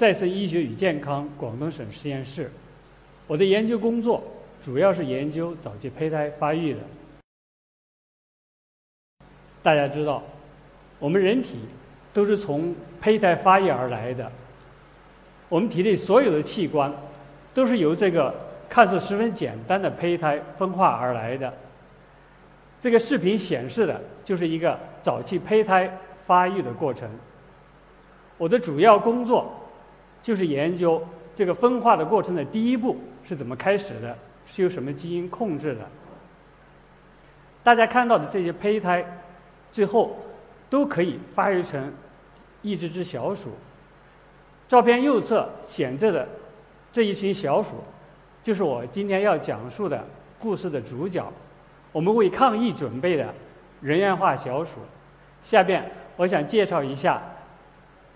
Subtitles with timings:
[0.00, 2.50] 再生医学与健康广东省实验室。
[3.26, 4.24] 我的研究工作
[4.64, 6.78] 主要是研究早期胚胎发育的。
[9.62, 10.22] 大家知道，
[10.98, 11.58] 我们人体
[12.14, 14.32] 都是从胚胎发育而来的。
[15.50, 16.90] 我们体内所有的器官
[17.52, 18.34] 都是由这个
[18.70, 21.52] 看似十分简单的胚胎分化而来的。
[22.80, 25.94] 这个视频显示的就是一个早期胚胎
[26.24, 27.06] 发育的过程。
[28.38, 29.59] 我的主要工作
[30.22, 31.02] 就是研究
[31.34, 35.80] 这个分化的过程的第一步是怎么开始的，是由什么基因控制的。
[37.62, 39.04] 大家看到的这些胚胎，
[39.70, 40.16] 最后
[40.68, 41.92] 都可以发育成
[42.62, 43.50] 一只只小鼠。
[44.68, 46.28] 照片右侧显着的
[46.92, 47.76] 这一群小鼠，
[48.42, 50.06] 就是我今天要讲述的
[50.38, 51.30] 故事的主角。
[51.92, 53.34] 我们为抗疫准备的
[53.80, 54.80] 人源化小鼠。
[55.42, 57.20] 下面我想介绍一下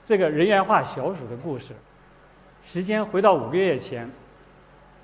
[0.05, 1.75] 这个人源化小鼠的故事。
[2.67, 4.11] 时间回到五个月前，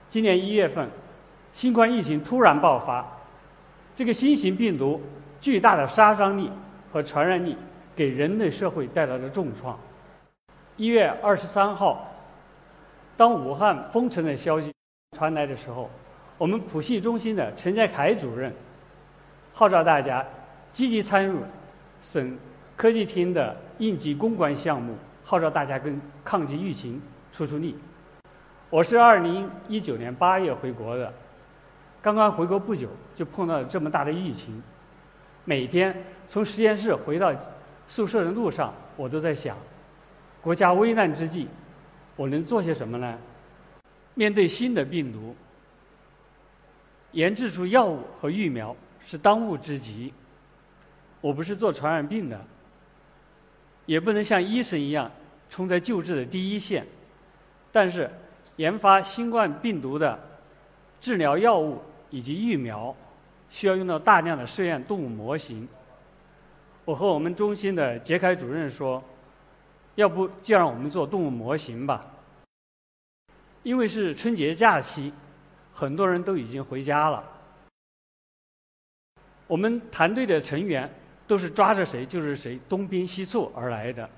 [0.08, 0.88] 今年一月份，
[1.52, 3.06] 新冠疫情突然爆发，
[3.94, 5.00] 这个新型病毒
[5.40, 6.50] 巨大的杀伤力
[6.90, 7.56] 和传染力
[7.94, 9.78] 给人类社会带来了重创。
[10.76, 12.10] 一月二十三号，
[13.16, 14.72] 当武汉封城的消息
[15.16, 15.88] 传来的时候。
[16.38, 18.50] 我们普系中心的陈家凯主任
[19.52, 20.24] 号召大家
[20.72, 21.36] 积极参与
[22.00, 22.34] 省
[22.76, 26.98] 科技厅的应急攻关项目，号召大家跟抗击疫情
[27.40, 27.74] 出出力。
[28.68, 31.10] 我是二零一九年八月回国的，
[32.02, 34.62] 刚刚回国不久就碰到了这么大的疫情，
[35.46, 37.34] 每天从实验室回到
[37.88, 39.56] 宿舍的路上，我都在想，
[40.42, 41.48] 国家危难之际，
[42.14, 43.18] 我能做些什么呢？
[44.12, 45.34] 面对新的病毒。
[47.12, 50.12] 研制出药物和疫苗是当务之急。
[51.22, 52.38] 我不是做传染病的，
[53.86, 55.10] 也不能像医生一样
[55.48, 56.86] 冲在救治的第一线。
[57.72, 58.10] 但是，
[58.56, 60.18] 研发新冠病毒的
[61.00, 62.94] 治疗药物以及疫苗，
[63.48, 65.68] 需要用到大量的试验动物模型。
[66.84, 69.02] 我和我们中心的杰凯主任说
[69.94, 72.04] ：“要不就让我们做动物模型吧，
[73.62, 75.12] 因为是春节假期。”
[75.72, 77.24] 很多人都已经回家了。
[79.46, 80.92] 我们团队的成员
[81.28, 84.10] 都是抓着谁就是谁，东拼西凑而来的。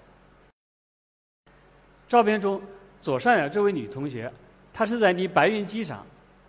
[2.08, 2.60] 照片中
[3.02, 4.32] 左上角这位女同学，
[4.72, 6.06] 她是在离白云机场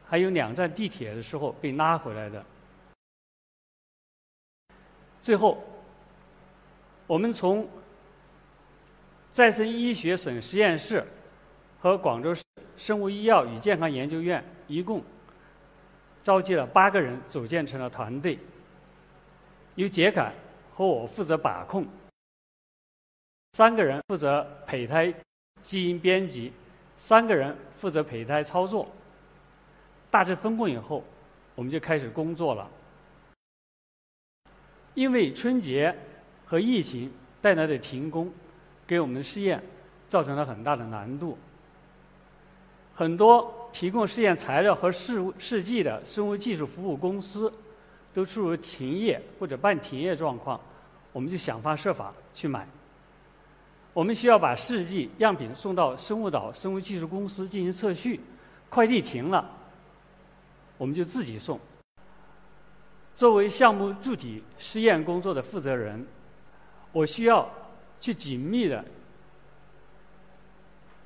[0.08, 2.46] 还有两站地铁的时候被拉回来的。
[5.20, 5.62] 最后，
[7.08, 7.68] 我们从
[9.32, 11.04] 再生医学省实验室
[11.80, 12.44] 和广州市
[12.78, 14.44] 生物医药与健康研究院。
[14.68, 15.04] 一共
[16.24, 18.40] 召集了八个人，组建成了团队。
[19.76, 20.34] 由杰凯
[20.72, 21.86] 和我负责把控，
[23.54, 25.14] 三个人负责胚胎
[25.64, 26.52] 基因编辑，
[26.98, 28.88] 三个人负责胚胎操作。
[30.12, 31.04] 大致分工以后，
[31.56, 32.70] 我们就开始工作了。
[34.94, 35.96] 因为春节
[36.46, 38.32] 和疫情带来的停工，
[38.86, 39.64] 给我们的试验
[40.08, 41.38] 造成了很大的难度。
[42.94, 43.60] 很多。
[43.74, 47.52] 提供试验材料和试试剂的生物技术服务公司
[48.14, 50.62] 都处于停业或者半停业状况，
[51.12, 52.68] 我们就想方设法去买。
[53.94, 58.20] 我们需要把试剂样品送到生物岛生物技术公司进行测序，
[58.70, 59.48] 快递停了，
[60.78, 61.60] 我们就自己送。
[63.16, 66.04] 作为项目主体试验工作的负责人，
[66.92, 67.48] 我需要
[68.00, 68.84] 去紧密的。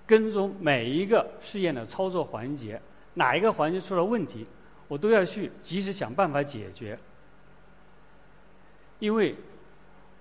[0.05, 2.81] 跟踪每一个试验的操作环节，
[3.13, 4.47] 哪一个环节出了问题，
[4.87, 6.97] 我都要去及时想办法解决。
[8.99, 9.35] 因为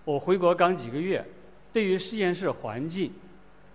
[0.05, 1.25] 我回国刚几个月，
[1.77, 3.13] 对于实验室环境、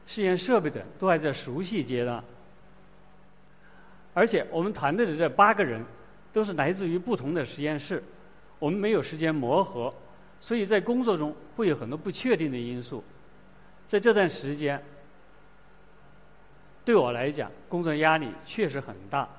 [0.08, 2.24] 试验设备等都还在熟悉阶段。
[4.12, 5.86] 而且我们团队的这八个人
[6.34, 8.04] 都是来自于不同的实验室，
[8.58, 9.94] 我们没有时间磨合，
[10.40, 13.04] 所以在工作中会有很多不确定的因素。
[13.86, 14.84] 在这段时间。
[16.84, 19.30] 对我来讲，工作压力确实很大。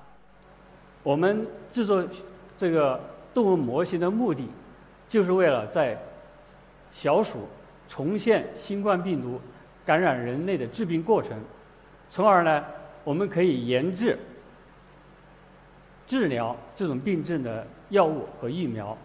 [1.03, 2.07] 我们制作
[2.57, 3.01] 这个
[3.35, 4.49] 动物模型的目的，
[5.09, 6.01] 就是为了在
[6.93, 7.49] 小鼠
[7.95, 9.39] 重现新冠病毒
[9.85, 11.39] 感染人类的致病过程，
[12.09, 12.65] 从而呢，
[13.05, 14.19] 我们可以研制、
[16.07, 18.97] 治疗这种病症的药物和疫苗。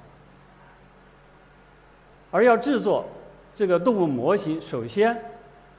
[2.32, 3.06] 而要制作
[3.54, 5.22] 这个动物模型，首先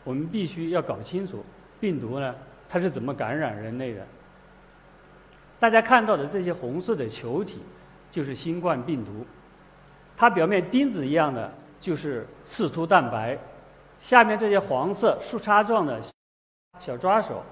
[0.05, 1.43] 我们必须要搞清楚
[1.81, 2.35] 病毒呢
[2.69, 4.07] 它是怎么感染人类的。
[5.59, 7.61] 大家看到的这些红色的球体
[8.11, 9.25] 就是新冠病毒，
[10.15, 13.39] 它表面钉子一样的就是刺突蛋白，
[14.01, 16.01] 下面这些黄色树杈状的
[16.79, 17.43] 小抓手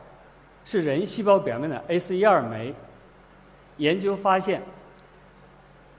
[0.65, 2.75] 是人细胞表面的 ACE2 酶。
[3.79, 4.63] 研究发现，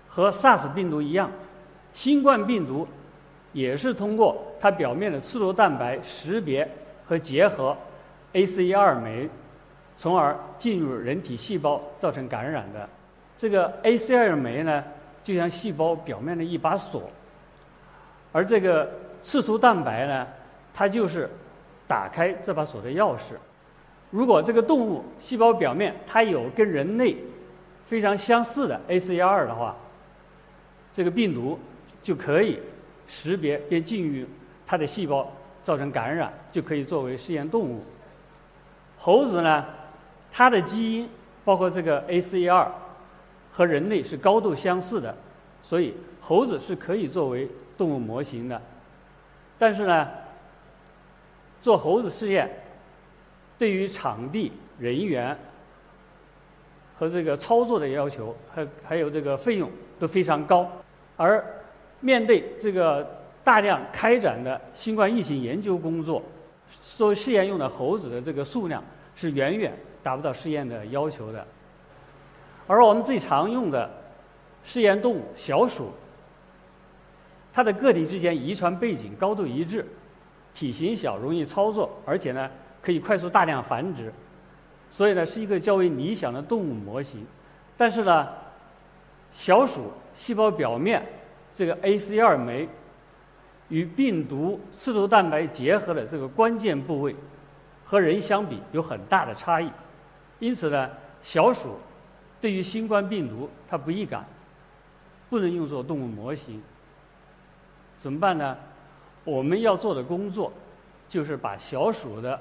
[0.07, 1.29] 和 SARS 病毒一样。
[1.93, 2.87] 新冠病毒
[3.53, 6.67] 也是通过它表面的刺突蛋白识别
[7.05, 7.75] 和结合
[8.33, 9.29] ACE2 酶，
[9.95, 12.89] 从而进入人体细胞造成感染的。
[13.35, 14.83] 这个 ACE2 酶呢，
[15.23, 17.03] 就像细胞表面的一把锁，
[18.37, 18.87] 而这个
[19.19, 20.27] 刺突蛋白呢，
[20.71, 21.27] 它就是
[21.87, 23.33] 打开这把锁的钥匙。
[24.11, 27.17] 如果这个动物细胞表面它有跟人类
[27.87, 29.75] 非常相似的 ACE2 的话，
[30.93, 31.57] 这个病毒。
[32.03, 32.57] 就可以
[33.05, 34.25] 识别并进入
[34.65, 35.29] 它的细胞，
[35.61, 37.83] 造成感染，就可以作为试验动物。
[38.97, 39.65] 猴子呢，
[40.31, 41.09] 它的基因
[41.43, 42.65] 包括这个 ACE2
[43.51, 45.13] 和人类是高度相似的，
[45.61, 47.45] 所以猴子是可以作为
[47.77, 48.61] 动物模型的。
[49.57, 50.07] 但是呢，
[51.61, 52.49] 做猴子试验，
[53.57, 55.37] 对于场地、人员
[56.95, 59.69] 和这个操作的要求，还还有这个费用
[59.99, 60.69] 都非常高，
[61.15, 61.43] 而。
[61.99, 66.21] 面对这个大量开展的新冠疫情研究工作，
[66.79, 68.83] 做试验用的猴子的这个数量
[69.15, 69.73] 是远远
[70.03, 71.43] 达不到试验的要求的。
[72.67, 73.89] 而我们最常用的
[74.63, 75.91] 试验动物小鼠，
[77.57, 79.83] 它的个体之间遗传背景高度一致，
[80.53, 82.47] 体型小，容易操作，而且呢
[82.83, 84.13] 可以快速大量繁殖，
[84.91, 87.25] 所以呢是一个较为理想的动物模型。
[87.75, 88.27] 但是呢，
[89.33, 91.03] 小鼠细胞表面。
[91.51, 92.69] 这个 ACE2 酶
[93.69, 97.15] 与病毒刺突蛋白结合的这个关键部位，
[97.83, 99.67] 和人相比有很大的差异，
[100.37, 100.87] 因此呢，
[101.23, 101.75] 小鼠
[102.39, 104.23] 对于新冠病毒它不易感，
[105.27, 106.61] 不能用作动物模型。
[108.07, 108.55] 怎么办呢？
[109.25, 110.49] 我们要做的工作
[111.09, 112.39] 就是把小鼠的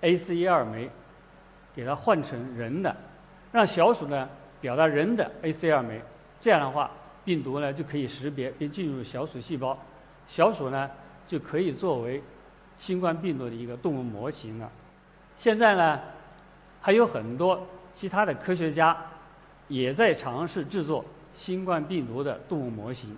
[0.00, 0.88] ACE2 酶
[1.76, 2.96] 给它换成人的，
[3.52, 4.26] 让小鼠呢
[4.62, 6.00] 表达人的 ACE2 酶，
[6.40, 6.90] 这样的话。
[7.22, 9.78] 病毒呢就可以识别并进入小鼠细胞，
[10.26, 10.90] 小鼠呢
[11.26, 12.22] 就可以作为
[12.78, 14.72] 新冠病毒的一个动物模型了。
[15.36, 16.00] 现在呢
[16.80, 17.60] 还有很多
[17.92, 18.96] 其他的科学家
[19.68, 21.04] 也在尝试制作
[21.34, 23.14] 新冠病毒的动物模型。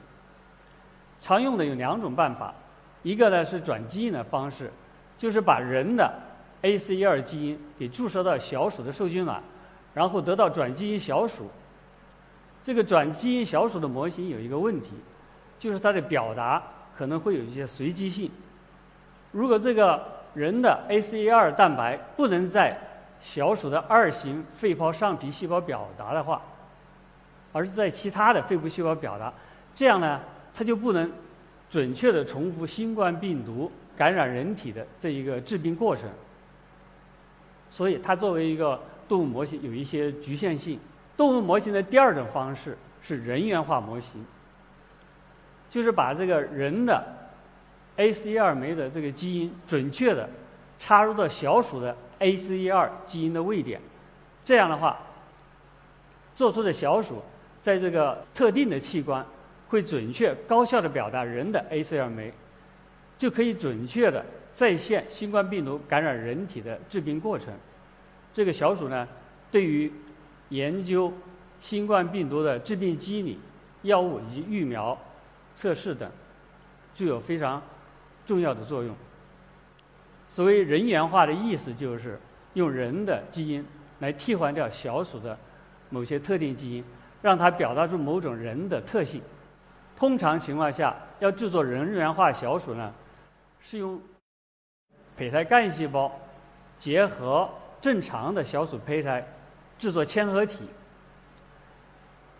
[1.26, 2.54] 常用的有两种办法，
[3.02, 4.70] 一个呢是转基因的方式，
[5.18, 6.08] 就是把人的
[6.62, 9.42] ACE2 基因给注射到小鼠的受精卵，
[9.92, 11.50] 然后得到转基因小鼠。
[12.62, 14.90] 这个转基因小鼠的模型有一个问题，
[15.58, 16.62] 就是它的表达
[16.96, 18.30] 可能会有一些随机性。
[19.32, 20.00] 如果这个
[20.32, 22.78] 人的 ACE2 蛋白不能在
[23.20, 26.40] 小鼠的二型肺泡上皮细胞表达的话，
[27.52, 29.32] 而是在其他的肺部细胞表达，
[29.74, 30.20] 这样呢，
[30.56, 31.12] 它就不能
[31.68, 36.08] 准确的重复新冠病毒感染人体的这一个致病过程。
[37.70, 40.80] 所以，它作为一个动物模型有一些局限性。
[41.14, 44.24] 动物模型的第二种方式是人源化模型，
[45.68, 47.04] 就是把这个人的
[47.96, 50.28] ACE2 酶的这个基因准确的
[50.78, 53.80] 插入到小鼠的 ACE2 基因的位点，
[54.44, 54.98] 这样的话，
[56.34, 57.22] 做出的小鼠
[57.60, 59.24] 在这个特定的器官
[59.68, 62.32] 会准确高效的表达人的 ACE2 酶，
[63.18, 67.52] 就可以准确的再现新冠病毒感染人体的致病过程。
[68.32, 69.06] 这个小鼠呢，
[69.50, 69.92] 对于
[70.50, 71.12] 研究
[71.60, 73.38] 新冠病毒的致病机理、
[73.82, 74.96] 药物以及疫苗
[75.54, 76.10] 测试等，
[76.94, 77.60] 具有非常
[78.24, 78.94] 重要的作用。
[80.28, 82.20] 所谓人源化的意思，就是
[82.54, 83.64] 用人的基因
[84.00, 85.36] 来替换掉小鼠的
[85.88, 86.84] 某些特定基因，
[87.22, 89.20] 让它表达出某种人的特性。
[89.96, 92.92] 通常情况下，要制作人源化小鼠呢，
[93.60, 94.00] 是用
[95.16, 96.12] 胚胎干细胞
[96.78, 97.48] 结合
[97.80, 99.26] 正常的小鼠胚胎。
[99.78, 100.64] 制作嵌合体，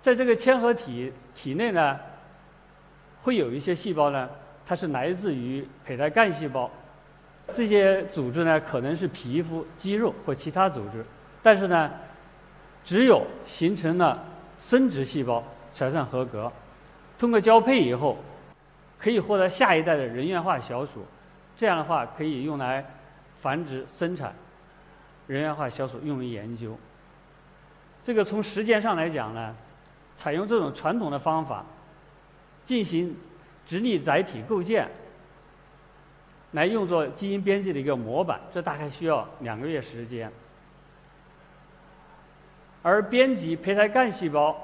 [0.00, 2.00] 在这个嵌合体体内呢，
[3.20, 4.26] 会有一些细胞呢，
[4.64, 6.70] 它是来自于胚胎干细胞，
[7.52, 11.04] 这些组织呢可能是皮肤、肌肉或其他组织，
[11.42, 11.90] 但是呢，
[12.82, 14.24] 只有形成了
[14.58, 16.50] 生殖细胞才算合格。
[17.18, 18.18] 通过交配以后，
[18.98, 21.04] 可以获得下一代的人源化小鼠，
[21.56, 22.84] 这样的话可以用来
[23.38, 24.34] 繁殖生产。
[25.26, 26.78] 人源化小鼠用于研究。
[28.04, 29.56] 这个从时间上来讲呢，
[30.14, 31.64] 采用这种传统的方法
[32.64, 33.16] 进行
[33.66, 34.88] 直立载体构建，
[36.52, 40.30] 来用作基因编辑的一个模板，这大概需要两个月时间。
[42.82, 44.56] 而编辑胚胎干细胞、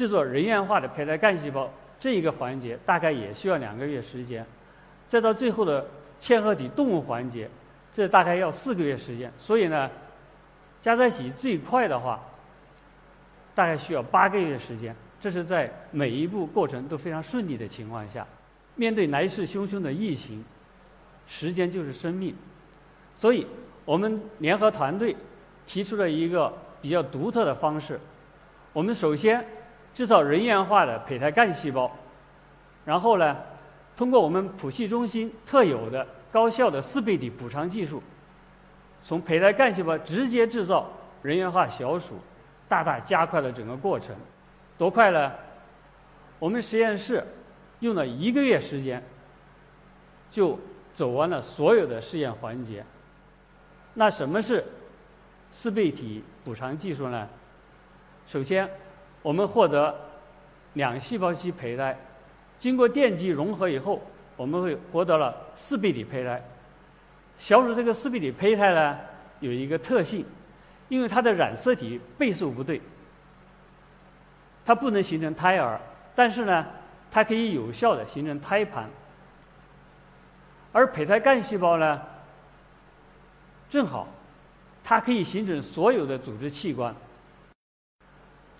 [0.00, 4.42] 制作人源化的胚胎干细胞这一个环节，大概也需要两个月时间。
[5.06, 5.86] 再到最后的
[6.18, 7.46] 嵌合体动物环节，
[7.92, 9.30] 这大概要四个月时间。
[9.36, 9.90] 所以呢，
[10.80, 12.18] 加在一起最快的话，
[13.54, 14.96] 大概需要八个月时间。
[15.20, 18.26] 这是在每一步过程都非常顺利的情况下，
[18.76, 20.42] 面对来势汹汹的疫情，
[21.28, 22.34] 时间就是生命。
[23.14, 23.46] 所以
[23.84, 25.14] 我们联合团队。
[25.66, 26.52] 提出了一个
[26.82, 28.00] 比较独特的方式，
[28.72, 29.44] 我们首先
[29.94, 31.90] 制造人源化的胚胎干细胞，
[32.84, 33.36] 然后呢，
[33.96, 38.02] 通过我们谱系中心特有的高效的四倍体补偿技术，
[39.02, 40.88] 从胚胎干细胞直接制造
[41.22, 42.18] 人源化小鼠，
[42.68, 44.14] 大大加快了整个过程。
[44.78, 45.32] 多快呢？
[46.38, 47.22] 我们实验室
[47.80, 49.02] 用了一个月时间，
[50.30, 50.58] 就
[50.92, 52.84] 走完了所有的试验环节。
[53.94, 54.64] 那什么是？
[55.52, 57.28] 四倍体补偿技术呢？
[58.24, 58.70] 首先，
[59.22, 59.94] 我们获得
[60.74, 61.96] 两细胞期胚胎，
[62.58, 64.00] 经过电极融合以后，
[64.36, 66.42] 我们会获得了四倍体胚胎。
[67.38, 68.98] 小鼠这个四倍体胚胎呢，
[69.40, 70.24] 有一个特性，
[70.88, 72.80] 因为它的染色体倍数不对，
[74.64, 75.80] 它不能形成胎儿，
[76.14, 76.66] 但是呢，
[77.10, 78.88] 它可以有效的形成胎盘。
[80.72, 82.00] 而胚胎干细胞呢，
[83.68, 84.06] 正好。
[84.82, 86.92] 它可以形成所有的组织器官。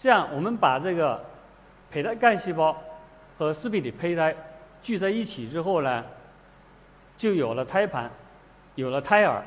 [0.00, 1.23] 这样，我们把这个
[1.90, 2.75] 胚胎干细胞
[3.37, 4.35] 和四倍体胚胎
[4.83, 6.02] 聚在一起之后呢，
[7.19, 8.11] 就有了胎盘，
[8.76, 9.42] 有了胎儿，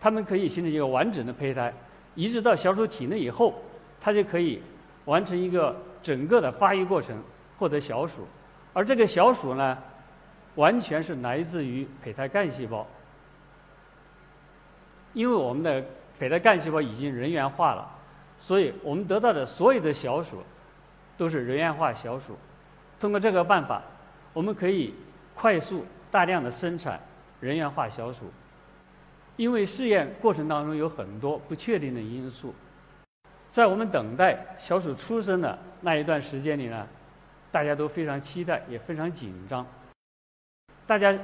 [0.00, 1.70] 它们可以形成一个完整的胚胎。
[2.14, 3.54] 移植到小鼠体内以后，
[4.00, 4.62] 它就可以
[5.04, 7.22] 完成一个整个的发育过程，
[7.58, 8.26] 获得小鼠。
[8.72, 9.76] 而这个小鼠呢，
[10.54, 12.86] 完全是来自于胚胎干细胞。
[15.12, 15.84] 因为我们的
[16.18, 17.86] 胚胎干细胞已经人源化了，
[18.40, 20.42] 所以我们得到的所有的小鼠
[21.16, 22.36] 都是人源化小鼠。
[22.98, 23.82] 通过这个办法，
[24.32, 24.94] 我们可以
[25.34, 26.98] 快速大量的生产
[27.38, 28.24] 人源化小鼠。
[29.36, 32.54] 因为试验过程当中有很多不确定的因素，
[33.48, 36.86] 在我们等待小鼠出生的那一段时间里呢，
[37.50, 39.66] 大家都非常期待，也非常紧张。
[40.86, 41.16] 大家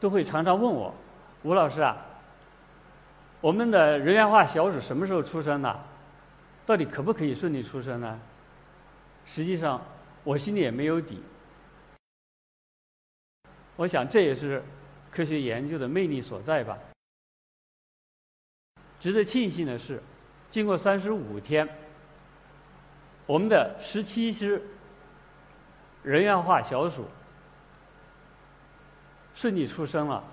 [0.00, 0.94] 都会常常问我，
[1.42, 1.96] 吴老师啊。
[3.40, 5.78] 我们的人源化小鼠什么时候出生呢？
[6.66, 8.20] 到底可不可以顺利出生呢？
[9.26, 9.84] 实际上，
[10.22, 11.22] 我心里也没有底。
[13.76, 14.62] 我想这也是
[15.10, 16.78] 科学研究的魅力所在吧。
[18.98, 20.02] 值得庆幸的是，
[20.48, 21.68] 经过三十五天，
[23.26, 24.62] 我们的十七只
[26.02, 27.06] 人源化小鼠
[29.34, 30.24] 顺利出生了，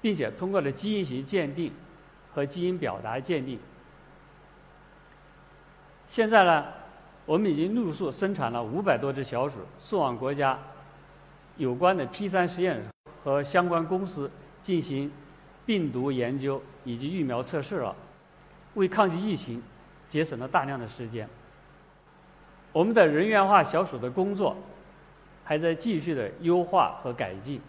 [0.00, 1.72] 并且通过了基因型鉴定。
[2.34, 3.58] 和基因表达鉴定。
[6.08, 6.66] 现在呢，
[7.26, 10.58] 我们已经陆续生产了五百多只小鼠，送往国家
[11.56, 12.84] 有关的 P 三实验室
[13.22, 14.30] 和相关公司
[14.62, 15.12] 进行
[15.66, 17.94] 病毒研究以及疫苗测试了，
[18.74, 19.62] 为抗击疫情
[20.08, 21.28] 节省了大量的时间。
[22.72, 24.56] 我们的人源化小鼠的工作
[25.44, 27.60] 还在继续的优化和改进。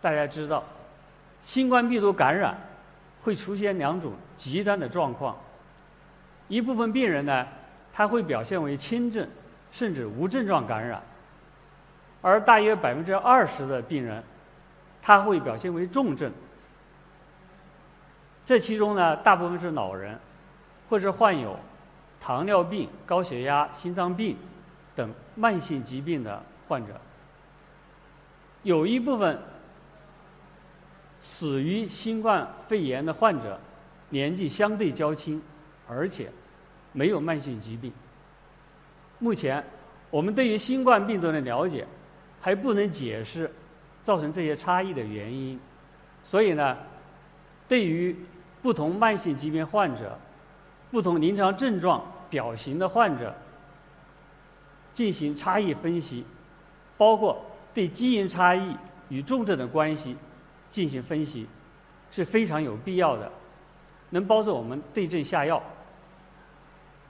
[0.00, 0.62] 大家知道。
[1.44, 2.58] 新冠病毒感染
[3.22, 5.36] 会出现两种极端的状况，
[6.48, 7.46] 一部分病人呢，
[7.92, 9.28] 他会表现为轻症，
[9.70, 11.00] 甚至无症状感染；
[12.22, 14.22] 而大约百分之二十的病人，
[15.02, 16.32] 他会表现为重症。
[18.44, 20.18] 这其中呢，大部分是老人，
[20.88, 21.58] 或者患有
[22.20, 24.36] 糖尿病、高血压、心脏病
[24.94, 27.00] 等慢性疾病的患者，
[28.62, 29.38] 有一部分。
[31.18, 33.58] 死于新冠肺炎的患者，
[34.10, 35.42] 年纪相对较轻，
[35.88, 36.30] 而且
[36.92, 37.92] 没有慢性疾病。
[39.18, 39.62] 目前，
[40.10, 41.86] 我们对于新冠病毒的了解
[42.40, 43.50] 还不能解释
[44.02, 45.58] 造成这些差异的原因，
[46.22, 46.76] 所以呢，
[47.66, 48.16] 对于
[48.62, 50.18] 不同慢性疾病患者、
[50.90, 53.34] 不同临床症状表型的患者
[54.92, 56.24] 进行差异分析，
[56.96, 58.76] 包括对基因差异
[59.08, 60.16] 与重症的关系。
[60.68, 61.46] 进行分析
[62.10, 63.32] 是非常有必要的，
[64.10, 65.62] 能帮助我们对症下药。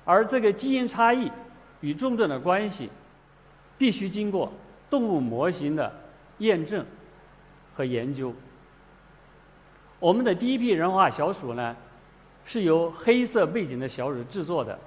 [0.06, 1.30] 而这个基因差异
[1.82, 2.88] 与重症的关系，
[3.76, 4.50] 必须经过
[4.88, 5.92] 动物模型的
[6.38, 6.86] 验证
[7.74, 8.32] 和研究。
[9.98, 11.76] 我们的第一批人化小鼠呢，
[12.44, 14.78] 是由黑色背景的小鼠制作的。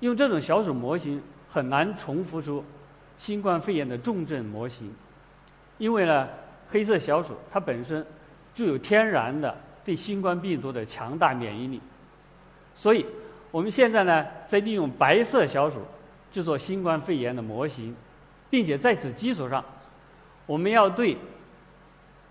[0.00, 2.64] 用这种小鼠模型很难重复出
[3.18, 4.94] 新冠肺炎的重症模型，
[5.78, 6.28] 因为呢，
[6.68, 8.06] 黑色小鼠它本身
[8.54, 11.80] 具有天然的对新冠病毒的强大免疫力，
[12.74, 13.04] 所以
[13.52, 15.80] 我们现在呢，在利用白色小鼠
[16.32, 17.94] 制作新冠肺炎的模型，
[18.50, 19.64] 并且在此基础上，
[20.46, 21.16] 我们要对。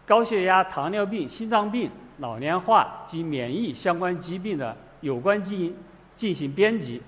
[0.04, 5.78] 高血压、糖尿病、心脏病、老年化及免疫相关疾病的有关基因
[6.18, 7.02] 进行编辑。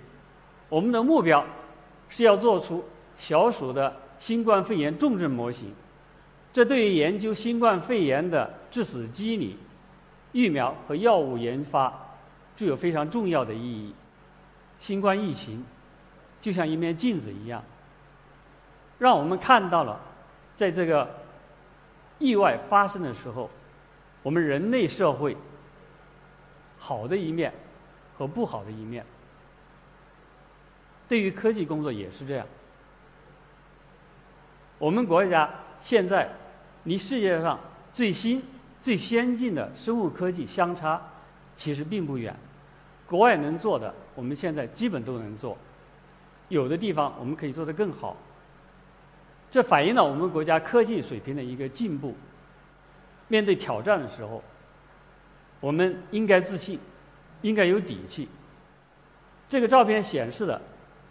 [0.70, 1.44] 我们的目标
[2.08, 2.86] 是要做出
[3.18, 5.74] 小鼠的新冠肺炎重症模型。
[6.54, 9.58] 这对于研究新冠肺炎的致死机理、
[10.32, 11.92] 疫苗和药物研发
[12.56, 13.94] 具有非常重要的意义。
[14.84, 15.64] 新冠疫情
[16.42, 17.64] 就像一面镜子一样，
[19.00, 19.98] 让我们看到了
[20.58, 21.24] 在这个。
[22.20, 23.50] 意外发生的时候，
[24.22, 25.36] 我们人类社会
[26.78, 27.54] 好的一面
[28.18, 29.06] 和不好的一面，
[31.08, 32.46] 对于科技工作也是这样。
[34.78, 35.50] 我们国家
[35.82, 36.30] 现在
[36.84, 37.60] 离世界上
[37.92, 38.42] 最新、
[38.82, 41.02] 最先进的生物科技相差
[41.58, 42.34] 其实并不远，
[43.14, 45.56] 国外能做的，我们现在基本都能做，
[46.50, 48.18] 有的地方我们可以做得更好。
[49.52, 52.16] 这反映了我们国家科技水平的一个进步。
[53.28, 54.42] 面对挑战的时候，
[55.60, 56.80] 我们应该自信，
[57.44, 58.28] 应该有底气。
[59.48, 60.60] 这个照片显示的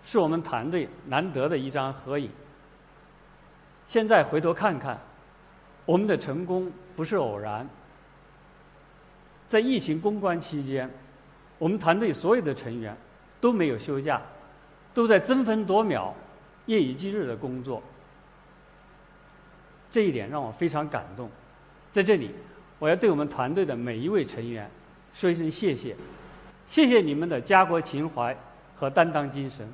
[0.02, 2.28] 是我们团队难得的一张合影。
[3.86, 4.98] 现在回头看看，
[5.86, 7.64] 我们的成功不是偶然。
[9.46, 10.90] 在疫情攻关期间，
[11.62, 12.92] 我们团队所有的成员
[13.40, 14.20] 都没有休假，
[14.92, 16.12] 都在争分夺秒、
[16.66, 17.80] 夜以继日的工作。
[19.88, 21.30] 这一点让我非常感动，
[21.92, 22.32] 在这里，
[22.80, 24.68] 我要对我们团队的每一位成员
[25.14, 25.94] 说一声谢谢，
[26.66, 28.36] 谢谢你们的家国情怀
[28.74, 29.64] 和担当精神。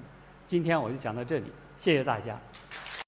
[0.47, 1.47] 今天我就讲到这里，
[1.79, 2.39] 谢谢大家。